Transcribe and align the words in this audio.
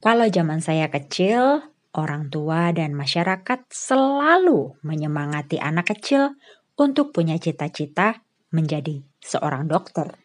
Kalau 0.00 0.32
zaman 0.32 0.64
saya 0.64 0.88
kecil, 0.88 1.60
orang 1.92 2.32
tua 2.32 2.72
dan 2.72 2.96
masyarakat 2.96 3.68
selalu 3.68 4.80
menyemangati 4.80 5.60
anak 5.60 5.92
kecil 5.92 6.40
untuk 6.80 7.12
punya 7.12 7.36
cita-cita 7.36 8.24
menjadi 8.48 9.04
seorang 9.20 9.68
dokter. 9.68 10.16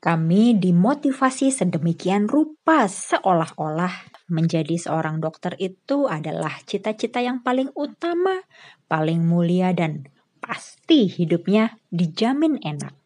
Kami 0.00 0.56
dimotivasi 0.56 1.52
sedemikian 1.52 2.30
rupa 2.30 2.88
seolah-olah 2.88 3.92
menjadi 4.30 4.78
seorang 4.78 5.20
dokter 5.20 5.58
itu 5.60 6.06
adalah 6.06 6.56
cita-cita 6.62 7.18
yang 7.20 7.42
paling 7.42 7.68
utama, 7.76 8.46
paling 8.86 9.26
mulia 9.26 9.74
dan 9.74 10.08
pasti 10.40 11.10
hidupnya 11.10 11.76
dijamin 11.92 12.62
enak. 12.62 12.96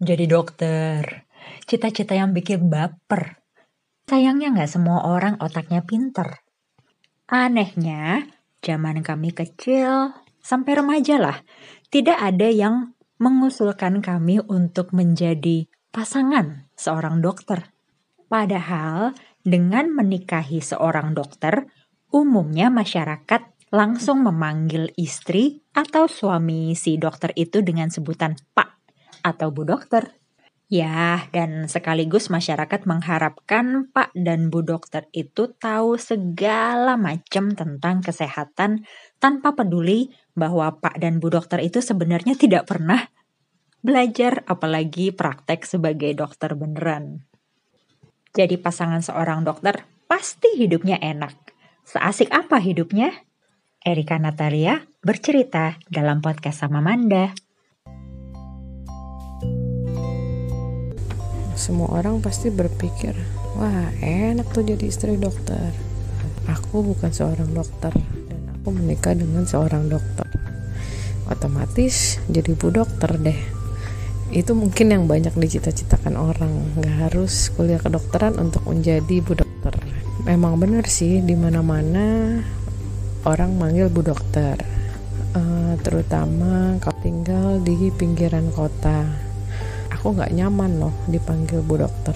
Jadi 0.00 0.24
dokter, 0.24 1.28
cita-cita 1.68 2.16
yang 2.16 2.32
bikin 2.32 2.70
baper. 2.70 3.43
Sayangnya 4.04 4.52
nggak 4.52 4.68
semua 4.68 5.08
orang 5.08 5.40
otaknya 5.40 5.80
pinter. 5.80 6.44
Anehnya, 7.24 8.28
zaman 8.60 9.00
kami 9.00 9.32
kecil 9.32 10.12
sampai 10.44 10.76
remaja 10.76 11.16
lah, 11.16 11.40
tidak 11.88 12.20
ada 12.20 12.52
yang 12.52 12.92
mengusulkan 13.16 14.04
kami 14.04 14.44
untuk 14.44 14.92
menjadi 14.92 15.64
pasangan 15.88 16.68
seorang 16.76 17.24
dokter. 17.24 17.72
Padahal 18.28 19.16
dengan 19.40 19.88
menikahi 19.88 20.60
seorang 20.60 21.16
dokter, 21.16 21.64
umumnya 22.12 22.68
masyarakat 22.68 23.72
langsung 23.74 24.22
memanggil 24.22 24.92
istri 25.00 25.64
atau 25.74 26.06
suami 26.06 26.76
si 26.78 27.00
dokter 27.00 27.32
itu 27.34 27.64
dengan 27.64 27.90
sebutan 27.90 28.38
Pak 28.54 28.70
atau 29.24 29.50
Bu 29.50 29.66
Dokter. 29.66 30.23
Ya, 30.72 31.28
dan 31.28 31.68
sekaligus 31.68 32.32
masyarakat 32.32 32.88
mengharapkan 32.88 33.92
Pak 33.92 34.16
dan 34.16 34.48
Bu 34.48 34.64
Dokter 34.64 35.04
itu 35.12 35.52
tahu 35.60 36.00
segala 36.00 36.96
macam 36.96 37.52
tentang 37.52 38.00
kesehatan 38.00 38.88
tanpa 39.20 39.52
peduli 39.52 40.08
bahwa 40.32 40.80
Pak 40.80 40.96
dan 40.96 41.20
Bu 41.20 41.28
Dokter 41.28 41.60
itu 41.60 41.84
sebenarnya 41.84 42.32
tidak 42.34 42.64
pernah 42.64 43.12
belajar 43.84 44.40
apalagi 44.48 45.12
praktek 45.12 45.68
sebagai 45.68 46.16
dokter 46.16 46.56
beneran. 46.56 47.28
Jadi 48.32 48.56
pasangan 48.56 49.04
seorang 49.04 49.44
dokter 49.44 49.84
pasti 50.08 50.56
hidupnya 50.56 50.96
enak. 50.96 51.36
Seasik 51.84 52.32
apa 52.32 52.56
hidupnya? 52.56 53.12
Erika 53.84 54.16
Natalia 54.16 54.80
bercerita 55.04 55.76
dalam 55.92 56.24
podcast 56.24 56.64
sama 56.64 56.80
Manda. 56.80 57.36
Semua 61.54 61.86
orang 62.02 62.18
pasti 62.18 62.50
berpikir, 62.50 63.14
wah 63.54 63.94
enak 64.02 64.50
tuh 64.50 64.66
jadi 64.66 64.90
istri 64.90 65.14
dokter. 65.14 65.70
Aku 66.50 66.82
bukan 66.82 67.14
seorang 67.14 67.54
dokter 67.54 67.94
dan 67.94 68.40
aku 68.58 68.74
menikah 68.74 69.14
dengan 69.14 69.46
seorang 69.46 69.86
dokter. 69.86 70.26
Otomatis 71.30 72.18
jadi 72.26 72.52
bu 72.58 72.74
dokter 72.74 73.16
deh. 73.16 73.40
Itu 74.34 74.58
mungkin 74.58 74.90
yang 74.90 75.06
banyak 75.06 75.32
dicita-citakan 75.38 76.18
orang. 76.18 76.74
Nggak 76.74 76.96
harus 77.08 77.54
kuliah 77.54 77.78
kedokteran 77.78 78.34
untuk 78.36 78.66
menjadi 78.66 79.22
bu 79.22 79.38
dokter. 79.38 79.78
Memang 80.26 80.58
benar 80.58 80.90
sih 80.90 81.22
di 81.22 81.38
mana-mana 81.38 82.42
orang 83.24 83.54
manggil 83.56 83.86
bu 83.88 84.02
dokter. 84.04 84.58
Uh, 85.34 85.78
terutama 85.86 86.78
kalau 86.82 86.98
tinggal 87.02 87.58
di 87.62 87.90
pinggiran 87.94 88.50
kota 88.54 89.23
aku 90.04 90.20
nggak 90.20 90.36
nyaman 90.36 90.84
loh 90.84 90.92
dipanggil 91.08 91.64
bu 91.64 91.80
dokter. 91.80 92.12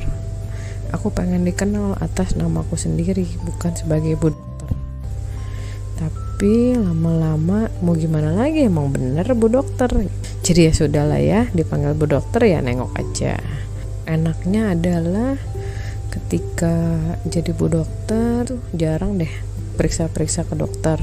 Aku 0.93 1.09
pengen 1.09 1.41
dikenal 1.49 1.97
atas 2.05 2.37
namaku 2.37 2.77
sendiri 2.77 3.25
bukan 3.49 3.73
sebagai 3.73 4.13
bu 4.21 4.37
dokter. 4.37 4.77
Tapi 5.97 6.77
lama-lama 6.77 7.73
mau 7.81 7.97
gimana 7.97 8.37
lagi? 8.37 8.69
Emang 8.69 8.93
bener 8.93 9.25
bu 9.33 9.49
dokter? 9.49 9.89
Jadi 10.45 10.69
ya 10.69 10.73
sudahlah 10.77 11.17
ya 11.17 11.49
dipanggil 11.57 11.97
bu 11.97 12.05
dokter 12.13 12.45
ya 12.45 12.61
nengok 12.61 12.93
aja. 12.93 13.41
Enaknya 14.05 14.77
adalah 14.77 15.41
ketika 16.13 16.93
jadi 17.25 17.57
bu 17.57 17.73
dokter 17.73 18.53
jarang 18.77 19.17
deh 19.17 19.33
periksa-periksa 19.81 20.45
ke 20.45 20.61
dokter 20.61 21.01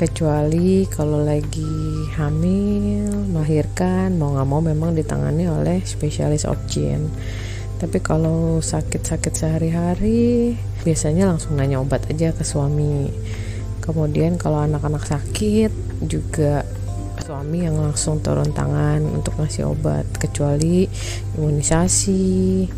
kecuali 0.00 0.88
kalau 0.88 1.20
lagi 1.20 2.08
hamil 2.16 3.28
melahirkan 3.28 4.16
mau 4.16 4.32
nggak 4.32 4.48
mau 4.48 4.64
memang 4.64 4.96
ditangani 4.96 5.44
oleh 5.44 5.84
spesialis 5.84 6.48
obgyn 6.48 7.12
tapi 7.80 8.00
kalau 8.00 8.64
sakit-sakit 8.64 9.32
sehari-hari 9.32 10.52
biasanya 10.84 11.32
langsung 11.32 11.56
nanya 11.56 11.80
obat 11.80 12.04
aja 12.12 12.28
ke 12.28 12.44
suami. 12.44 13.08
Kemudian 13.80 14.36
kalau 14.36 14.60
anak-anak 14.60 15.00
sakit 15.08 15.72
juga 16.04 16.60
suami 17.24 17.64
yang 17.64 17.80
langsung 17.80 18.20
turun 18.20 18.52
tangan 18.52 19.00
untuk 19.08 19.32
ngasih 19.40 19.72
obat. 19.72 20.04
Kecuali 20.12 20.84
imunisasi 21.40 22.68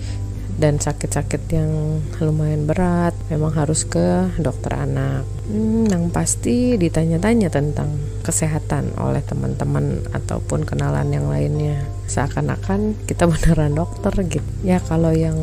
dan 0.60 0.76
sakit-sakit 0.76 1.42
yang 1.48 2.00
lumayan 2.20 2.68
berat 2.68 3.16
memang 3.32 3.56
harus 3.56 3.88
ke 3.88 4.28
dokter 4.36 4.76
anak. 4.76 5.24
Hmm, 5.48 5.88
yang 5.90 6.12
pasti 6.12 6.78
ditanya-tanya 6.78 7.50
tentang 7.50 7.98
kesehatan 8.22 8.94
oleh 9.00 9.20
teman-teman 9.26 10.06
ataupun 10.14 10.62
kenalan 10.62 11.08
yang 11.10 11.26
lainnya. 11.26 11.82
Seakan-akan 12.06 12.94
kita 13.08 13.26
beneran 13.32 13.74
dokter 13.74 14.12
gitu. 14.28 14.44
Ya 14.62 14.78
kalau 14.78 15.10
yang 15.10 15.36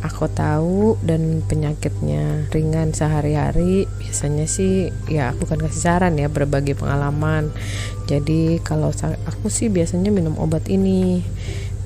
aku 0.00 0.26
tahu 0.32 0.96
dan 1.04 1.44
penyakitnya 1.44 2.48
ringan 2.50 2.96
sehari-hari 2.96 3.84
biasanya 4.00 4.48
sih 4.48 4.90
ya 5.06 5.36
bukan 5.36 5.60
kasih 5.62 5.82
saran 5.84 6.18
ya 6.18 6.26
berbagi 6.26 6.74
pengalaman. 6.74 7.52
Jadi 8.10 8.58
kalau 8.66 8.90
aku 9.28 9.46
sih 9.46 9.70
biasanya 9.70 10.10
minum 10.10 10.34
obat 10.42 10.66
ini 10.66 11.22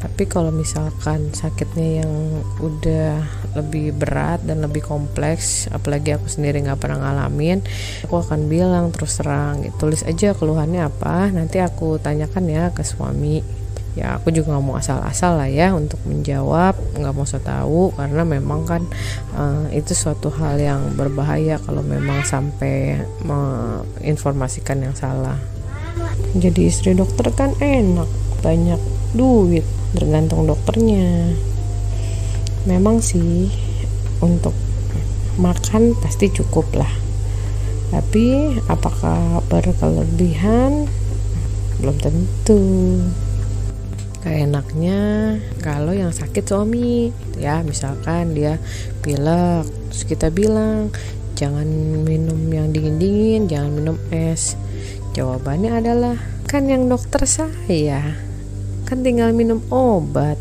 tapi 0.04 0.28
kalau 0.28 0.52
misalkan 0.52 1.32
sakitnya 1.32 2.04
yang 2.04 2.12
udah 2.60 3.24
lebih 3.56 3.96
berat 3.96 4.44
dan 4.44 4.60
lebih 4.60 4.84
kompleks 4.84 5.64
apalagi 5.72 6.12
aku 6.12 6.28
sendiri 6.28 6.60
nggak 6.60 6.76
pernah 6.76 7.00
ngalamin 7.00 7.64
aku 8.04 8.20
akan 8.20 8.52
bilang 8.52 8.92
terus 8.92 9.16
terang 9.16 9.64
gitu. 9.64 9.88
tulis 9.88 10.04
aja 10.04 10.36
keluhannya 10.36 10.84
apa 10.84 11.32
nanti 11.32 11.64
aku 11.64 11.96
tanyakan 11.96 12.44
ya 12.52 12.64
ke 12.76 12.84
suami 12.84 13.40
ya 13.96 14.18
aku 14.20 14.28
juga 14.34 14.52
nggak 14.52 14.64
mau 14.66 14.76
asal-asal 14.76 15.40
lah 15.40 15.48
ya 15.48 15.72
untuk 15.72 16.02
menjawab 16.04 16.76
nggak 17.00 17.14
mau 17.14 17.24
so 17.24 17.40
tahu 17.40 17.94
karena 17.96 18.22
memang 18.26 18.66
kan 18.68 18.82
uh, 19.38 19.70
itu 19.72 19.94
suatu 19.96 20.28
hal 20.34 20.60
yang 20.60 20.82
berbahaya 20.98 21.56
kalau 21.62 21.80
memang 21.80 22.26
sampai 22.26 23.00
menginformasikan 23.24 24.82
yang 24.84 24.92
salah 24.92 25.38
jadi 26.36 26.60
istri 26.66 26.92
dokter 26.92 27.30
kan 27.32 27.54
enak 27.62 28.10
banyak 28.42 28.82
duit 29.14 29.64
tergantung 29.94 30.50
dokternya. 30.50 31.32
Memang 32.66 32.98
sih 32.98 33.48
untuk 34.18 34.52
makan 35.38 35.94
pasti 36.02 36.30
cukup 36.30 36.66
lah. 36.74 36.90
Tapi 37.94 38.58
apakah 38.66 39.38
berkelebihan? 39.46 40.90
Belum 41.78 41.96
tentu. 42.02 42.62
Enaknya 44.24 45.36
kalau 45.60 45.92
yang 45.92 46.10
sakit 46.10 46.42
suami 46.48 47.12
ya. 47.38 47.62
Misalkan 47.62 48.34
dia 48.34 48.58
pilek 49.04 49.68
terus 49.92 50.02
kita 50.08 50.32
bilang 50.32 50.90
jangan 51.38 51.66
minum 52.02 52.38
yang 52.50 52.72
dingin-dingin 52.72 53.46
jangan 53.46 53.70
minum 53.70 53.96
es. 54.10 54.58
Jawabannya 55.14 55.70
adalah 55.78 56.16
kan 56.50 56.66
yang 56.66 56.90
dokter 56.90 57.22
saya 57.28 58.33
kan 58.84 59.00
tinggal 59.00 59.32
minum 59.32 59.64
obat 59.72 60.36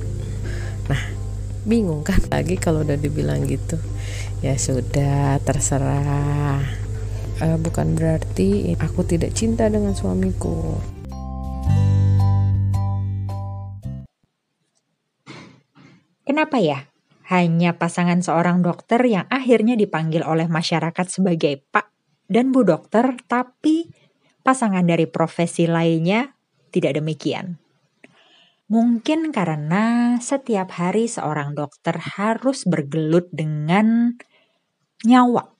nah 0.91 0.99
bingung 1.63 2.03
kan 2.03 2.19
lagi 2.27 2.59
kalau 2.59 2.83
udah 2.83 2.99
dibilang 2.99 3.47
gitu 3.47 3.79
ya 4.43 4.59
sudah 4.59 5.39
terserah 5.41 6.59
uh, 7.39 7.57
bukan 7.59 7.95
berarti 7.95 8.75
aku 8.79 9.07
tidak 9.07 9.31
cinta 9.31 9.71
dengan 9.71 9.95
suamiku 9.95 10.75
Kenapa 16.23 16.55
ya? 16.55 16.87
Hanya 17.29 17.75
pasangan 17.75 18.23
seorang 18.23 18.63
dokter 18.63 18.99
yang 19.03 19.27
akhirnya 19.27 19.75
dipanggil 19.75 20.23
oleh 20.23 20.47
masyarakat 20.47 21.05
sebagai 21.05 21.61
Pak 21.69 21.91
dan 22.31 22.49
Bu 22.55 22.63
Dokter, 22.63 23.15
tapi 23.27 23.91
pasangan 24.41 24.81
dari 24.87 25.03
profesi 25.05 25.67
lainnya 25.67 26.33
tidak 26.71 26.97
demikian. 26.97 27.62
Mungkin 28.71 29.35
karena 29.35 30.15
setiap 30.23 30.71
hari 30.79 31.11
seorang 31.11 31.51
dokter 31.51 31.99
harus 31.99 32.63
bergelut 32.63 33.27
dengan 33.35 34.15
nyawa, 35.03 35.51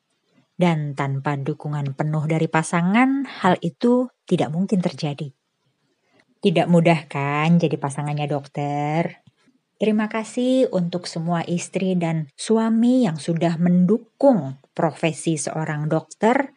dan 0.56 0.96
tanpa 0.96 1.36
dukungan 1.36 2.00
penuh 2.00 2.24
dari 2.30 2.48
pasangan, 2.48 3.28
hal 3.28 3.60
itu 3.60 4.08
tidak 4.24 4.56
mungkin 4.56 4.80
terjadi. 4.80 5.36
Tidak 6.40 6.68
mudah 6.72 7.08
kan 7.12 7.60
jadi 7.60 7.76
pasangannya 7.76 8.28
dokter? 8.32 9.24
Terima 9.84 10.08
kasih 10.08 10.72
untuk 10.72 11.04
semua 11.12 11.44
istri 11.44 12.00
dan 12.00 12.32
suami 12.40 13.04
yang 13.04 13.20
sudah 13.20 13.60
mendukung 13.60 14.64
profesi 14.72 15.36
seorang 15.36 15.92
dokter 15.92 16.56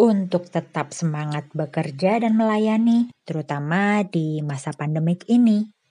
untuk 0.00 0.48
tetap 0.48 0.96
semangat 0.96 1.52
bekerja 1.52 2.24
dan 2.24 2.32
melayani, 2.32 3.12
terutama 3.28 4.00
di 4.08 4.40
masa 4.40 4.72
pandemik 4.72 5.28
ini. 5.28 5.81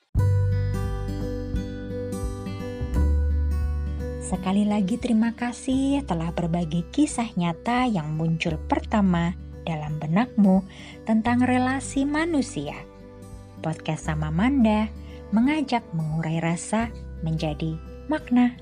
Sekali 4.32 4.64
lagi 4.64 4.96
terima 4.96 5.36
kasih 5.36 6.08
telah 6.08 6.32
berbagi 6.32 6.88
kisah 6.88 7.36
nyata 7.36 7.84
yang 7.84 8.16
muncul 8.16 8.56
pertama 8.64 9.36
dalam 9.68 10.00
benakmu 10.00 10.64
tentang 11.04 11.44
relasi 11.44 12.08
manusia. 12.08 12.80
Podcast 13.60 14.08
sama 14.08 14.32
Manda 14.32 14.88
mengajak 15.36 15.84
mengurai 15.92 16.40
rasa 16.40 16.88
menjadi 17.28 17.76
makna. 18.08 18.56